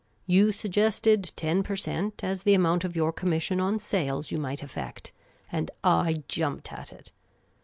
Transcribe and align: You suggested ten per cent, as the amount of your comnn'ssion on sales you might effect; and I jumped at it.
You 0.25 0.51
suggested 0.51 1.31
ten 1.35 1.61
per 1.61 1.75
cent, 1.75 2.23
as 2.23 2.41
the 2.41 2.55
amount 2.55 2.83
of 2.83 2.95
your 2.95 3.13
comnn'ssion 3.13 3.61
on 3.61 3.77
sales 3.77 4.31
you 4.31 4.39
might 4.39 4.63
effect; 4.63 5.11
and 5.51 5.69
I 5.83 6.23
jumped 6.27 6.73
at 6.73 6.91
it. 6.91 7.11